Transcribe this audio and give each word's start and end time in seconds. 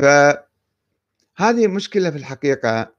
فهذه 0.00 1.66
مشكلة 1.66 2.10
في 2.10 2.16
الحقيقة. 2.16 2.92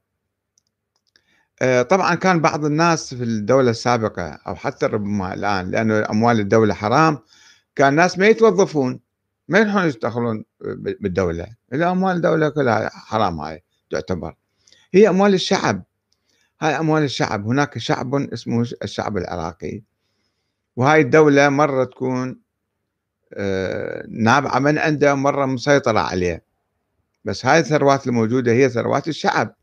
آه، 1.62 1.82
طبعا 1.82 2.14
كان 2.14 2.40
بعض 2.40 2.64
الناس 2.64 3.14
في 3.14 3.24
الدولة 3.24 3.70
السابقة 3.70 4.28
أو 4.46 4.54
حتى 4.54 4.86
ربما 4.86 5.34
الآن 5.34 5.70
لأنه 5.70 6.10
أموال 6.10 6.40
الدولة 6.40 6.74
حرام 6.74 7.18
كان 7.76 7.88
الناس 7.88 8.18
ما 8.18 8.26
يتوظفون 8.26 9.00
ما 9.48 9.58
يروحون 9.58 9.84
يشتغلون 9.86 10.44
بالدولة. 11.00 11.46
الأموال 11.72 12.16
الدولة 12.16 12.48
كلها 12.48 12.88
حرام 12.88 13.40
هاي 13.40 13.64
تعتبر. 13.90 14.34
هي 14.94 15.08
أموال 15.08 15.34
الشعب. 15.34 15.82
هاي 16.60 16.78
أموال 16.78 17.02
الشعب. 17.02 17.46
هناك 17.46 17.78
شعب 17.78 18.14
اسمه 18.14 18.66
الشعب 18.82 19.16
العراقي. 19.16 19.82
وهاي 20.76 21.00
الدولة 21.00 21.48
مرة 21.48 21.84
تكون 21.84 22.40
آه، 23.34 24.06
نابعة 24.08 24.58
من 24.58 24.78
عنده 24.78 25.14
مرة 25.14 25.46
مسيطرة 25.46 26.00
عليه. 26.00 26.44
بس 27.24 27.46
هاي 27.46 27.58
الثروات 27.58 28.06
الموجودة 28.06 28.52
هي 28.52 28.68
ثروات 28.68 29.08
الشعب. 29.08 29.54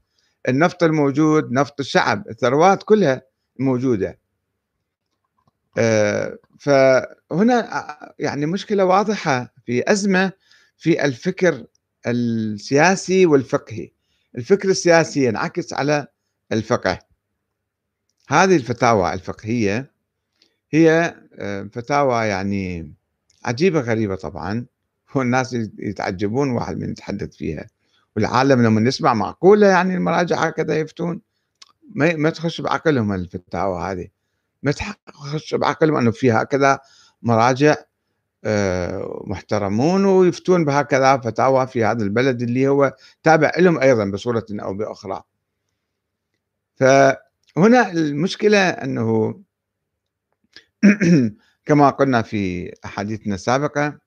النفط 0.50 0.84
الموجود 0.84 1.52
نفط 1.52 1.80
الشعب 1.80 2.28
الثروات 2.30 2.84
كلها 2.84 3.22
موجودة. 3.60 4.20
آه، 5.78 6.38
فهنا 6.60 7.98
يعني 8.20 8.46
مشكلة 8.46 8.86
واضحة 8.86 9.54
في 9.66 9.92
أزمة 9.92 10.32
في 10.78 11.06
الفكر 11.06 11.66
السياسي 12.08 13.26
والفقهي. 13.26 13.92
الفكر 14.38 14.70
السياسي 14.70 15.26
ينعكس 15.26 15.74
على 15.74 16.08
الفقه. 16.52 17.00
هذه 18.30 18.56
الفتاوى 18.56 19.14
الفقهية 19.14 19.92
هي 20.72 21.16
آه، 21.40 21.70
فتاوى 21.74 22.26
يعني 22.28 22.94
عجيبة 23.46 23.80
غريبة 23.80 24.16
طبعا. 24.16 24.66
والناس 25.16 25.54
يتعجبون 25.80 26.50
واحد 26.50 26.78
من 26.78 26.90
يتحدث 26.92 27.36
فيها. 27.36 27.68
والعالم 28.16 28.62
لما 28.62 28.82
نسمع 28.82 29.14
معقولة 29.14 29.68
يعني 29.68 29.96
المراجع 29.96 30.38
هكذا 30.48 30.80
يفتون 30.80 31.22
ما 31.96 32.16
ما 32.16 32.30
تخش 32.30 32.62
بعقلهم 32.62 33.14
الفتاوى 33.14 33.82
هذه. 33.82 34.08
ما 34.64 34.74
تخش 35.08 35.56
بعقلهم 35.56 35.96
إنه 35.96 36.12
في 36.12 36.32
هكذا 36.32 36.80
مراجع 37.22 37.76
آه، 38.44 39.24
محترمون 39.28 40.06
ويفتون 40.06 40.66
بهكذا 40.66 41.18
فتاوى 41.18 41.68
في 41.68 41.86
هذا 41.86 42.04
البلد 42.04 42.42
اللي 42.42 42.68
هو 42.68 42.96
تابع 43.24 43.52
لهم 43.58 43.80
أيضا 43.80 44.06
بصورة 44.06 44.46
أو 44.52 44.74
بأخرى. 44.74 45.24
فهنا 46.76 47.92
المشكلة 47.92 48.70
إنه 48.70 49.40
كما 51.66 51.90
قلنا 51.90 52.22
في 52.22 52.72
أحاديثنا 52.86 53.36
السابقة 53.36 54.00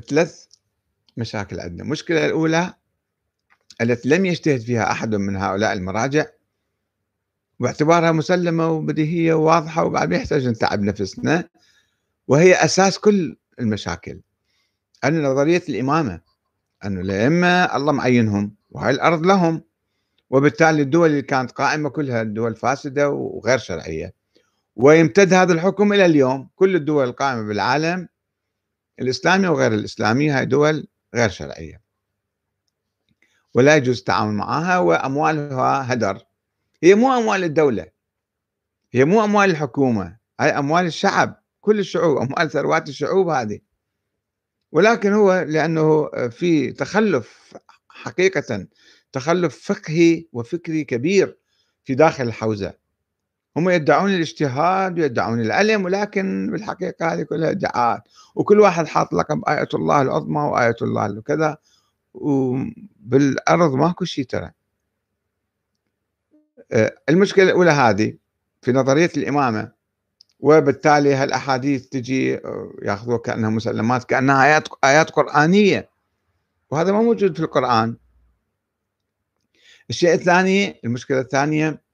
ثلاث 0.00 0.46
مشاكل 1.16 1.60
عندنا. 1.60 1.82
المشكلة 1.82 2.26
الأولى 2.26 2.74
التي 3.80 4.08
لم 4.08 4.26
يجتهد 4.26 4.60
فيها 4.60 4.90
أحد 4.90 5.14
من 5.14 5.36
هؤلاء 5.36 5.72
المراجع 5.72 6.26
باعتبارها 7.60 8.12
مسلمة 8.12 8.70
وبديهية 8.70 9.34
وواضحة 9.34 9.84
وبعد 9.84 10.10
ما 10.10 10.16
يحتاج 10.16 10.48
نتعب 10.48 10.82
نفسنا 10.82 11.48
وهي 12.28 12.54
أساس 12.54 12.98
كل 12.98 13.36
المشاكل. 13.60 14.20
أن 15.04 15.22
نظرية 15.22 15.62
الإمامة 15.68 16.20
انه 16.84 17.00
الأئمة 17.00 17.76
الله 17.76 17.92
معينهم 17.92 18.54
وهاي 18.70 18.90
الأرض 18.90 19.26
لهم 19.26 19.62
وبالتالي 20.30 20.82
الدول 20.82 21.10
اللي 21.10 21.22
كانت 21.22 21.50
قائمة 21.50 21.88
كلها 21.88 22.22
دول 22.22 22.56
فاسده 22.56 23.10
وغير 23.10 23.58
شرعية. 23.58 24.14
ويمتد 24.76 25.32
هذا 25.32 25.52
الحكم 25.52 25.92
إلى 25.92 26.06
اليوم 26.06 26.48
كل 26.56 26.76
الدول 26.76 27.04
القائمة 27.08 27.42
بالعالم 27.42 28.08
الإسلامي 29.00 29.48
وغير 29.48 29.74
الإسلامي 29.74 30.30
هاي 30.30 30.46
دول 30.46 30.88
غير 31.14 31.28
شرعية. 31.28 31.82
ولا 33.54 33.76
يجوز 33.76 33.98
التعامل 33.98 34.34
معها 34.34 34.78
وأموالها 34.78 35.92
هدر. 35.92 36.22
هي 36.82 36.94
مو 36.94 37.18
أموال 37.18 37.44
الدولة 37.44 37.86
هي 38.92 39.04
مو 39.04 39.24
أموال 39.24 39.50
الحكومة 39.50 40.16
هاي 40.40 40.50
أموال 40.50 40.86
الشعب. 40.86 41.42
كل 41.60 41.78
الشعوب 41.78 42.16
أموال 42.18 42.50
ثروات 42.50 42.88
الشعوب 42.88 43.28
هذه. 43.28 43.60
ولكن 44.72 45.12
هو 45.12 45.44
لأنه 45.48 46.08
في 46.28 46.72
تخلف 46.72 47.54
حقيقة 47.88 48.66
تخلف 49.12 49.72
فقهي 49.72 50.26
وفكري 50.32 50.84
كبير 50.84 51.38
في 51.84 51.94
داخل 51.94 52.24
الحوزة. 52.24 52.74
هم 53.56 53.70
يدعون 53.70 54.14
الاجتهاد 54.14 54.98
ويدعون 54.98 55.40
العلم 55.40 55.84
ولكن 55.84 56.50
بالحقيقة 56.52 57.12
هذه 57.12 57.22
كلها 57.22 57.50
إدعاءات. 57.50 58.02
وكل 58.34 58.60
واحد 58.60 58.86
حاط 58.86 59.12
لقب 59.12 59.42
آية 59.48 59.68
الله 59.74 60.02
العظمى 60.02 60.40
وآية 60.40 60.76
الله 60.82 61.18
وكذا 61.18 61.56
وبالأرض 62.14 63.74
ماكو 63.74 64.04
شيء 64.04 64.24
ترى. 64.24 64.50
آه، 66.72 66.94
المشكلة 67.08 67.44
الأولى 67.44 67.70
هذه 67.70 68.14
في 68.62 68.72
نظرية 68.72 69.10
الإمامة. 69.16 69.72
وبالتالي 70.40 71.14
هالأحاديث 71.14 71.86
تجي 71.86 72.34
آه، 72.34 72.72
ياخذوها 72.82 73.18
كأنها 73.18 73.50
مسلمات 73.50 74.04
كأنها 74.04 74.44
آيات 74.44 74.68
آيات 74.84 75.10
قرآنية. 75.10 75.90
وهذا 76.70 76.92
ما 76.92 77.02
موجود 77.02 77.36
في 77.36 77.42
القرآن. 77.42 77.96
الشيء 79.90 80.14
الثاني 80.14 80.80
المشكلة 80.84 81.20
الثانية 81.20 81.85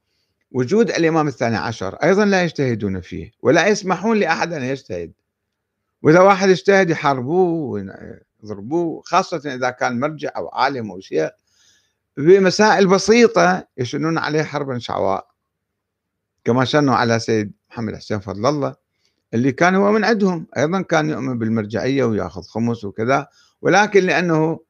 وجود 0.54 0.90
الإمام 0.90 1.28
الثاني 1.28 1.56
عشر 1.56 1.94
أيضا 1.94 2.24
لا 2.24 2.42
يجتهدون 2.42 3.00
فيه 3.00 3.30
ولا 3.42 3.66
يسمحون 3.66 4.18
لأحد 4.18 4.52
أن 4.52 4.62
يجتهد. 4.62 5.12
وإذا 6.02 6.20
واحد 6.20 6.48
اجتهد 6.48 6.90
يحاربوه 6.90 7.82
ويضربوه 8.42 9.02
خاصة 9.04 9.54
إذا 9.54 9.70
كان 9.70 10.00
مرجع 10.00 10.30
أو 10.36 10.48
عالم 10.48 10.90
أو 10.90 11.00
شيء 11.00 11.30
بمسائل 12.16 12.86
بسيطة 12.86 13.66
يشنون 13.78 14.18
عليه 14.18 14.42
حربا 14.42 14.78
شعواء. 14.78 15.26
كما 16.44 16.64
شنوا 16.64 16.94
على 16.94 17.18
سيد 17.18 17.52
محمد 17.70 17.96
حسين 17.96 18.20
فضل 18.20 18.46
الله 18.46 18.74
اللي 19.34 19.52
كان 19.52 19.74
هو 19.74 19.92
من 19.92 20.04
عندهم. 20.04 20.46
أيضا 20.56 20.82
كان 20.82 21.10
يؤمن 21.10 21.38
بالمرجعية 21.38 22.04
ويأخذ 22.04 22.42
خمس 22.42 22.84
وكذا 22.84 23.28
ولكن 23.62 24.00
لأنه 24.00 24.60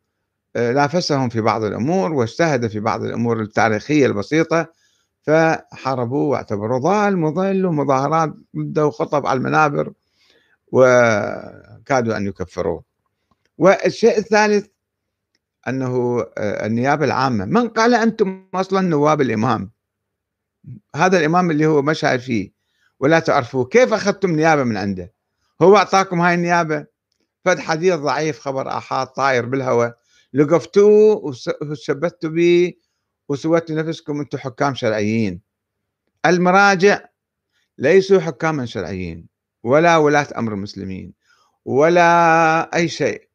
آه، 0.56 0.72
نافسهم 0.72 1.28
في 1.28 1.41
بعض 1.41 1.65
الأمور 1.65 2.12
واجتهد 2.12 2.66
في 2.66 2.81
بعض 2.81 3.04
الأمور 3.04 3.41
التاريخية 3.41 4.06
البسيطة 4.06 4.81
فحاربوه 5.22 6.28
واعتبروه 6.28 6.78
ضال 6.78 7.19
مضل 7.19 7.66
ومظاهرات 7.66 8.34
ضده 8.56 8.87
وخطب 8.87 9.27
على 9.27 9.37
المنابر 9.37 9.93
وكادوا 10.72 12.16
أن 12.16 12.27
يكفروه. 12.27 12.84
والشيء 13.59 14.19
الثالث 14.19 14.66
أنه 15.69 16.21
آه، 16.38 16.66
النيابة 16.66 17.05
العامة. 17.05 17.44
من 17.44 17.69
قال 17.69 17.94
أنتم 17.94 18.49
أصلا 18.55 18.81
نواب 18.81 19.21
الإمام؟ 19.21 19.71
هذا 20.97 21.19
الإمام 21.19 21.50
اللي 21.50 21.66
هو 21.66 21.83
مشى 21.83 22.19
فيه. 22.19 22.53
ولا 23.00 23.19
تعرفوه. 23.19 23.65
كيف 23.65 23.93
أخذتم 23.93 24.31
نيابة 24.31 24.65
من 24.65 24.77
عنده؟ 24.77 25.12
هو 25.62 25.77
أعطاكم 25.77 26.21
هاي 26.21 26.34
النيابة؟ 26.34 26.87
فد 27.44 27.59
حديث 27.59 27.94
ضعيف 27.94 28.41
خبر 28.41 28.69
آحاد 28.69 29.06
طاير 29.06 29.47
بالهواء. 29.47 29.97
لقفتوه 30.33 31.34
وشبثتوا 31.62 32.31
به 32.31 32.72
وسويتوا 33.32 33.76
نفسكم 33.76 34.20
أنتم 34.20 34.38
حكام 34.38 34.75
شرعيين. 34.75 35.41
المراجع 36.26 37.09
ليسوا 37.78 38.20
حكاما 38.20 38.66
شرعيين 38.66 39.26
ولا 39.62 39.97
ولاة 39.97 40.28
أمر 40.37 40.54
المسلمين 40.54 41.12
ولا 41.65 42.76
أي 42.76 42.88
شيء. 42.88 43.28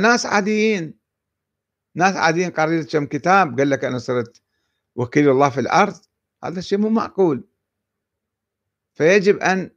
ناس 0.00 0.26
عاديين 0.26 0.94
ناس 1.94 2.16
عاديين 2.16 2.50
قريت 2.50 2.92
كم 2.92 3.06
كتاب 3.06 3.58
قال 3.58 3.70
لك 3.70 3.84
أنا 3.84 3.98
صرت 3.98 4.42
وكيل 4.96 5.30
الله 5.30 5.50
في 5.50 5.60
الأرض 5.60 5.96
هذا 6.44 6.58
الشيء 6.58 6.78
مو 6.78 6.88
معقول. 6.88 7.44
فيجب 8.94 9.38
أن 9.38 9.70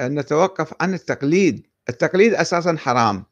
نتوقف 0.00 0.74
عن 0.80 0.94
التقليد. 0.94 1.66
التقليد 1.88 2.34
أساسا 2.34 2.76
حرام. 2.76 3.24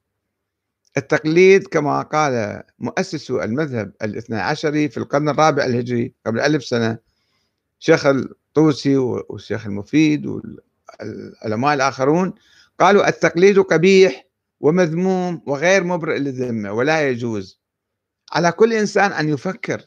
التقليد 0.97 1.67
كما 1.67 2.03
قال 2.03 2.63
مؤسس 2.79 3.31
المذهب 3.31 3.93
الاثنى 4.03 4.37
عشري 4.41 4.89
في 4.89 4.97
القرن 4.99 5.29
الرابع 5.29 5.65
الهجري 5.65 6.15
قبل 6.27 6.41
ألف 6.41 6.65
سنة 6.65 6.99
شيخ 7.79 8.07
الطوسي 8.07 8.97
والشيخ 8.97 9.67
المفيد 9.67 10.27
والعلماء 10.27 11.75
الآخرون 11.75 12.35
قالوا 12.81 13.09
التقليد 13.09 13.59
قبيح 13.59 14.25
ومذموم 14.61 15.43
وغير 15.47 15.85
مبرئ 15.85 16.19
للذمة 16.19 16.73
ولا 16.73 17.09
يجوز. 17.09 17.61
على 18.33 18.53
كل 18.53 18.73
إنسان 18.73 19.13
أن 19.13 19.29
يفكر 19.29 19.83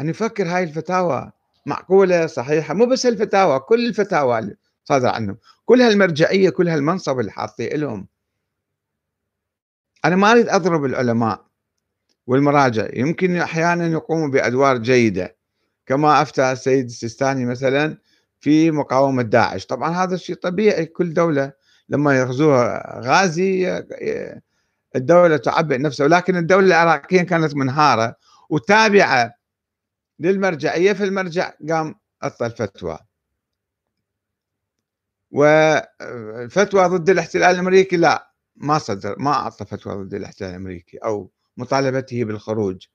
أن 0.00 0.08
يفكر 0.08 0.46
هاي 0.48 0.62
الفتاوى 0.62 1.32
معقولة 1.66 2.26
صحيحة 2.26 2.74
مو 2.74 2.86
بس 2.86 3.06
الفتاوى 3.06 3.60
كل 3.60 3.86
الفتاوى 3.86 4.38
اللي 4.38 4.56
صادر 4.84 5.08
عنهم 5.08 5.38
كل 5.64 5.80
هالمرجعية 5.82 6.50
كل 6.50 6.68
هالمنصب 6.68 7.20
اللي 7.20 7.30
حاطيه 7.32 7.68
لهم. 7.68 8.06
أنا 10.04 10.16
ما 10.16 10.32
أريد 10.32 10.48
أضرب 10.48 10.84
العلماء 10.84 11.46
والمراجع 12.26 12.88
يمكن 12.94 13.36
أحيانا 13.36 13.86
يقوموا 13.86 14.28
بأدوار 14.28 14.78
جيدة 14.78 15.36
كما 15.86 16.22
أفتى 16.22 16.52
السيد 16.52 16.84
السيستاني 16.84 17.46
مثلا 17.46 17.98
في 18.40 18.70
مقاومة 18.70 19.22
داعش. 19.22 19.66
طبعا 19.66 19.90
هذا 19.90 20.14
الشيء 20.14 20.36
طبيعي 20.36 20.86
كل 20.86 21.14
دولة 21.14 21.52
لما 21.88 22.18
يغزوها 22.18 23.00
غازي 23.00 23.84
الدولة 24.96 25.36
تعبئ 25.36 25.78
نفسها. 25.78 26.04
ولكن 26.04 26.36
الدولة 26.36 26.66
العراقية 26.66 27.22
كانت 27.22 27.56
منهارة 27.56 28.16
وتابعة 28.50 29.34
للمرجعية 30.18 30.92
في 30.92 31.04
المرجع 31.04 31.52
قام 31.68 31.94
أعطى 32.24 32.46
الفتوى. 32.46 32.98
والفتوى 35.30 36.84
ضد 36.86 37.10
الاحتلال 37.10 37.50
الأمريكي 37.54 37.96
لا. 37.96 38.29
ما 38.60 38.78
صدر 38.78 39.16
ما 39.18 39.30
أعطى 39.30 39.64
فتوى 39.64 39.94
ضد 39.94 40.14
الاحتلال 40.14 40.50
الأمريكي 40.50 40.96
أو 40.98 41.30
مطالبته 41.56 42.24
بالخروج. 42.24 42.86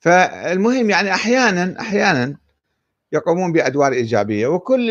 فالمهم 0.00 0.90
يعني 0.90 1.14
أحيانا 1.14 1.80
أحيانا 1.80 2.36
يقومون 3.12 3.52
بأدوار 3.52 3.92
إيجابية 3.92 4.46
وكل 4.46 4.90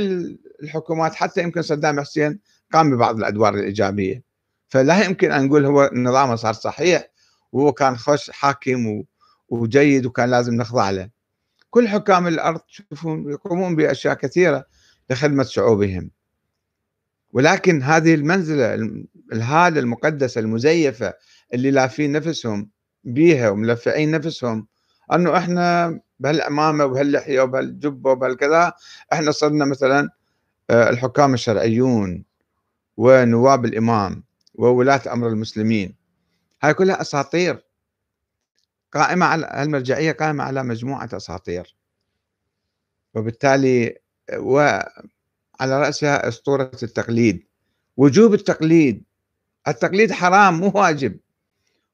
الحكومات 0.63 1.15
حتى 1.15 1.43
يمكن 1.43 1.61
صدام 1.61 1.99
حسين 1.99 2.39
قام 2.73 2.95
ببعض 2.95 3.17
الأدوار 3.17 3.53
الإيجابية. 3.53 4.23
فلا 4.67 5.03
يمكن 5.05 5.31
أن 5.31 5.45
نقول 5.45 5.65
هو 5.65 5.89
نظامه 5.93 6.35
صار 6.35 6.53
صحيح 6.53 7.07
وهو 7.51 7.71
كان 7.71 7.97
خوش 7.97 8.31
حاكم 8.31 9.03
وجيد 9.49 10.05
وكان 10.05 10.29
لازم 10.29 10.53
نخضع 10.53 10.89
له. 10.89 11.09
كل 11.69 11.87
حكام 11.87 12.27
الأرض 12.27 12.61
يقومون 13.05 13.75
بأشياء 13.75 14.13
كثيرة 14.13 14.65
لخدمة 15.09 15.43
شعوبهم. 15.43 16.11
ولكن 17.33 17.83
هذه 17.83 18.13
المنزلة 18.15 18.73
الهالة 19.33 19.79
المقدسة 19.79 20.41
المزيفة 20.41 21.13
اللي 21.53 21.71
لافين 21.71 22.11
نفسهم 22.11 22.69
بيها 23.03 23.49
وملفعين 23.49 24.11
نفسهم 24.11 24.67
أنه 25.13 25.37
إحنا 25.37 25.99
بهالعمامه 26.19 26.85
وبهاللحية 26.85 27.41
وبهالجبة 27.41 28.11
وبهالكذا 28.11 28.73
إحنا 29.13 29.31
صرنا 29.31 29.65
مثلا 29.65 30.09
آه، 30.69 30.89
الحكام 30.89 31.33
الشرعيون 31.33 32.23
ونواب 32.97 33.65
الإمام 33.65 34.23
وولاة 34.55 35.01
أمر 35.13 35.27
المسلمين. 35.27 35.95
هاي 36.63 36.73
كلها 36.73 37.01
أساطير. 37.01 37.65
قائمة 38.93 39.25
على 39.25 39.63
المرجعيه 39.63 40.11
قائمة 40.11 40.43
على 40.43 40.63
مجموعة 40.63 41.09
أساطير. 41.13 41.75
وبالتالي 43.13 43.95
وعلى 45.59 45.81
رأسها 45.81 46.27
أسطورة 46.27 46.71
التقليد. 46.83 47.47
وجوب 47.97 48.33
التقليد. 48.33 49.03
التقليد 49.67 50.11
حرام 50.11 50.59
مو 50.59 50.71
واجب. 50.75 51.19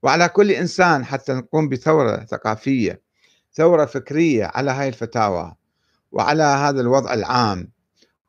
وعلى 0.04 0.30
كل 0.30 0.52
إنسان 0.52 1.06
حتى 1.06 1.34
نقوم 1.34 1.70
بثورة 1.70 2.26
ثقافية 2.26 3.02
ثورة 3.54 3.86
فكرية 3.86 4.46
على 4.46 4.72
هاي 4.72 4.88
الفتاوى 4.88 5.56
وعلى 6.12 6.44
هذا 6.44 6.82
الوضع 6.82 7.14
العام. 7.14 7.72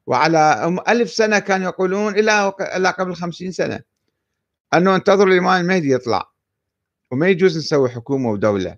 وعلى 0.06 0.76
ألف 0.88 1.10
سنة 1.10 1.38
كانوا 1.38 1.66
يقولون 1.66 2.18
إلى 2.18 2.52
إلى 2.60 2.90
قبل 2.90 3.14
خمسين 3.14 3.52
سنة 3.52 3.80
أنه 4.74 4.96
انتظروا 4.96 5.32
الإمام 5.32 5.60
المهدي 5.60 5.92
يطلع. 5.92 6.30
وما 7.10 7.28
يجوز 7.28 7.58
نسوي 7.58 7.88
حكومة 7.88 8.30
ودولة. 8.30 8.76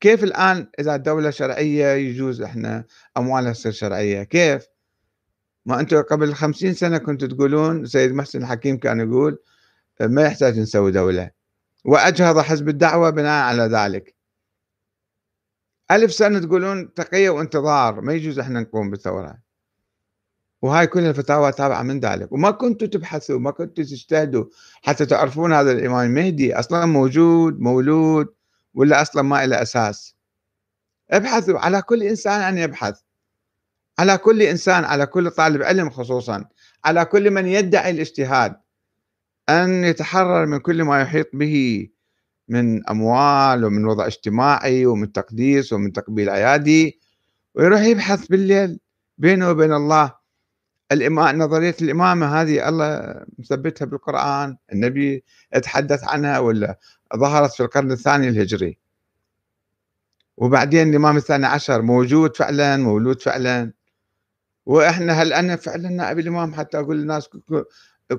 كيف 0.00 0.24
الآن 0.24 0.68
إذا 0.78 0.94
الدولة 0.94 1.30
شرعية 1.30 1.86
يجوز 1.86 2.42
إحنا 2.42 2.84
أموالها 3.16 3.52
تصير 3.52 3.72
شرعية؟ 3.72 4.22
كيف؟ 4.22 4.73
ما 5.66 5.80
أنتم 5.80 6.02
قبل 6.02 6.34
خمسين 6.34 6.74
سنة 6.74 6.98
كنتوا 6.98 7.28
تقولون 7.28 7.86
سيد 7.86 8.12
محسن 8.12 8.42
الحكيم 8.42 8.76
كان 8.76 9.00
يقول 9.00 9.38
ما 10.00 10.22
يحتاج 10.22 10.58
نسوي 10.58 10.92
دولة. 10.92 11.30
وأجهض 11.84 12.38
حزب 12.38 12.68
الدعوة 12.68 13.10
بناء 13.10 13.44
على 13.44 13.62
ذلك. 13.62 14.14
ألف 15.90 16.12
سنة 16.12 16.38
تقولون 16.38 16.94
تقية 16.94 17.30
وانتظار 17.30 18.00
ما 18.00 18.12
يجوز 18.12 18.38
إحنا 18.38 18.60
نقوم 18.60 18.90
بالثورة. 18.90 19.38
وهاي 20.62 20.86
كل 20.86 21.00
الفتاوى 21.00 21.52
تابعة 21.52 21.82
من 21.82 22.00
ذلك. 22.00 22.32
وما 22.32 22.50
كنتوا 22.50 22.88
تبحثوا 22.88 23.38
ما 23.38 23.50
كنتوا 23.50 23.84
تجتهدوا 23.84 24.44
حتى 24.82 25.06
تعرفون 25.06 25.52
هذا 25.52 25.72
الإمام 25.72 26.06
المهدي 26.06 26.58
أصلا 26.58 26.86
موجود 26.86 27.60
مولود 27.60 28.34
ولا 28.74 29.02
أصلا 29.02 29.22
ما 29.22 29.44
إلى 29.44 29.62
أساس. 29.62 30.16
ابحثوا 31.10 31.58
على 31.58 31.82
كل 31.82 32.02
إنسان 32.02 32.40
أن 32.40 32.58
يبحث. 32.58 33.00
على 33.98 34.18
كل 34.18 34.42
إنسان 34.42 34.84
على 34.84 35.06
كل 35.06 35.30
طالب 35.30 35.62
علم 35.62 35.90
خصوصا 35.90 36.44
على 36.84 37.04
كل 37.04 37.30
من 37.30 37.46
يدعي 37.46 37.90
الاجتهاد 37.90 38.56
أن 39.48 39.84
يتحرر 39.84 40.46
من 40.46 40.58
كل 40.58 40.82
ما 40.82 41.00
يحيط 41.00 41.26
به 41.32 41.88
من 42.48 42.88
أموال 42.88 43.64
ومن 43.64 43.84
وضع 43.84 44.06
اجتماعي 44.06 44.86
ومن 44.86 45.12
تقديس 45.12 45.72
ومن 45.72 45.92
تقبيل 45.92 46.28
أيادي 46.28 47.00
ويروح 47.54 47.80
يبحث 47.80 48.26
بالليل 48.26 48.80
بينه 49.18 49.50
وبين 49.50 49.72
الله. 49.72 50.14
الإمام 50.92 51.38
نظرية 51.38 51.76
الإمامة 51.82 52.40
هذه 52.40 52.68
الله 52.68 53.20
مثبتها 53.38 53.86
بالقرآن 53.86 54.56
النبي 54.72 55.24
يتحدث 55.54 56.04
عنها 56.04 56.38
ولا 56.38 56.78
ظهرت 57.16 57.52
في 57.52 57.62
القرن 57.62 57.92
الثاني 57.92 58.28
الهجري. 58.28 58.78
وبعدين 60.36 60.90
الإمام 60.90 61.16
الثاني 61.16 61.46
عشر 61.46 61.82
موجود 61.82 62.36
فعلا 62.36 62.76
مولود 62.76 63.22
فعلا. 63.22 63.72
وإحنا 64.66 65.12
هل 65.12 65.32
أنا 65.32 65.56
فعلا 65.56 65.88
نائب 65.88 66.18
الإمام 66.18 66.54
حتى 66.54 66.78
أقول 66.78 66.98
للناس 66.98 67.28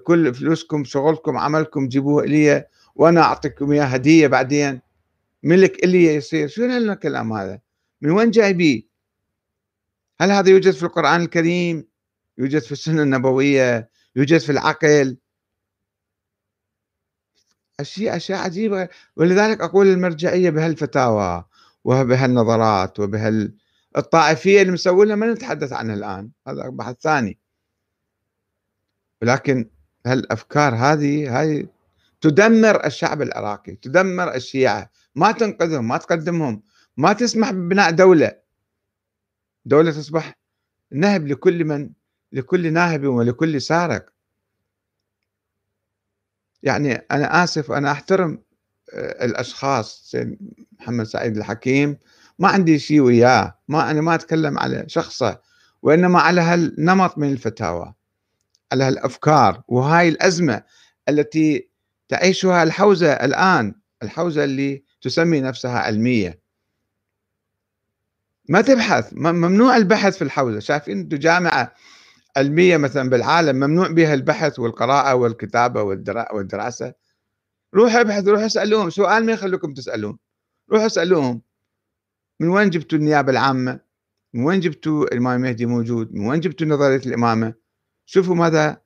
كل 0.03 0.33
فلوسكم 0.33 0.83
شغلكم 0.83 1.37
عملكم 1.37 1.87
جيبوه 1.87 2.23
إلي 2.23 2.65
وأنا 2.95 3.21
أعطيكم 3.21 3.71
اياه 3.71 3.85
هدية 3.85 4.27
بعدين 4.27 4.81
ملك 5.43 5.83
إلي 5.83 6.15
يصير 6.15 6.47
شنو 6.47 6.73
هالكلام 6.73 7.33
هذا؟ 7.33 7.59
من 8.01 8.11
وين 8.11 8.31
جايبيه؟ 8.31 8.83
هل 10.21 10.31
هذا 10.31 10.49
يوجد 10.49 10.71
في 10.71 10.83
القرآن 10.83 11.21
الكريم؟ 11.21 11.87
يوجد 12.37 12.61
في 12.61 12.71
السنة 12.71 13.03
النبوية؟ 13.03 13.89
يوجد 14.15 14.37
في 14.37 14.51
العقل؟ 14.51 15.17
أشياء 17.79 18.15
أشياء 18.15 18.39
عجيبة 18.39 18.89
ولذلك 19.15 19.61
أقول 19.61 19.87
المرجعية 19.87 20.49
بهالفتاوى 20.49 21.45
وبهالنظرات 21.83 22.99
وبهال 22.99 23.53
الطائفية 23.97 24.61
اللي 24.61 24.71
مسوينها 24.71 25.15
ما 25.15 25.33
نتحدث 25.33 25.73
عنها 25.73 25.95
الآن 25.95 26.29
هذا 26.47 26.69
بحث 26.69 26.95
ثاني. 27.01 27.39
ولكن 29.21 29.69
هالأفكار 30.05 30.75
هذه 30.75 31.39
هاي 31.39 31.67
تدمر 32.21 32.85
الشعب 32.85 33.21
العراقي 33.21 33.75
تدمر 33.75 34.35
الشيعة. 34.35 34.91
ما 35.15 35.31
تنقذهم 35.31 35.87
ما 35.87 35.97
تقدمهم 35.97 36.61
ما 36.97 37.13
تسمح 37.13 37.51
ببناء 37.51 37.91
دولة. 37.91 38.37
دولة 39.65 39.91
تصبح 39.91 40.37
نهب 40.91 41.27
لكل 41.27 41.65
من 41.65 41.89
لكل 42.31 42.73
ناهب 42.73 43.03
ولكل 43.03 43.61
سارق. 43.61 44.09
يعني 46.63 46.93
أنا 46.93 47.43
آسف 47.43 47.71
أنا 47.71 47.91
أحترم 47.91 48.43
آه، 48.93 49.25
الأشخاص 49.25 50.11
سيد 50.11 50.37
محمد 50.79 51.05
سعيد 51.05 51.37
الحكيم. 51.37 51.97
ما 52.39 52.47
عندي 52.47 52.79
شيء 52.79 53.01
وياه 53.01 53.59
ما 53.67 53.91
أنا 53.91 54.01
ما 54.01 54.15
أتكلم 54.15 54.59
على 54.59 54.83
شخصه 54.87 55.39
وإنما 55.81 56.19
على 56.19 56.41
هالنمط 56.41 57.17
من 57.17 57.31
الفتاوى 57.31 57.93
على 58.71 58.83
هالأفكار. 58.83 59.61
وهاي 59.67 60.09
الأزمة 60.09 60.63
التي 61.09 61.69
تعيشها 62.09 62.63
الحوزة 62.63 63.13
الآن 63.13 63.75
الحوزة 64.03 64.43
اللي 64.43 64.83
تسمي 65.01 65.41
نفسها 65.41 65.79
علمية. 65.79 66.39
ما 68.49 68.61
تبحث 68.61 69.09
ممنوع 69.13 69.77
البحث 69.77 70.17
في 70.17 70.23
الحوزة. 70.23 70.59
شايفين 70.59 70.99
أنتم 70.99 71.17
جامعة 71.17 71.73
علمية 72.37 72.77
مثلا 72.77 73.09
بالعالم 73.09 73.55
ممنوع 73.55 73.87
بها 73.87 74.13
البحث 74.13 74.59
والقراءة 74.59 75.15
والكتابة 75.15 75.81
والدراسة. 76.33 76.93
روح 77.75 77.95
ابحث 77.95 78.27
روح 78.27 78.41
اسألوهم. 78.41 78.89
سؤال 78.89 79.25
ما 79.25 79.31
يخلوكم 79.31 79.73
تسألون. 79.73 80.17
روح 80.71 80.83
اسألوهم. 80.83 81.41
من 82.39 82.49
وين 82.49 82.69
جبتوا 82.69 82.97
النيابة 82.97 83.31
العامة؟ 83.31 83.79
من 84.33 84.43
وين 84.43 84.59
جبتوا 84.59 85.03
الإمام 85.03 85.35
المهدي 85.35 85.65
موجود؟ 85.65 86.13
من 86.13 86.27
وين 86.27 86.39
جبتوا 86.39 86.67
نظرية 86.67 87.01
الإمامة؟ 87.05 87.53
شوفوا 88.05 88.35
ماذا 88.35 88.81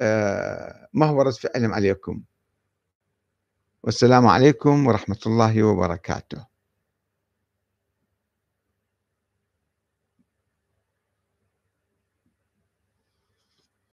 آه 0.00 0.88
مهورة 0.94 1.30
فعلهم 1.30 1.72
عليكم. 1.72 2.22
والسلام 3.82 4.26
عليكم 4.26 4.86
ورحمة 4.86 5.18
الله 5.26 5.62
وبركاته. 5.62 6.57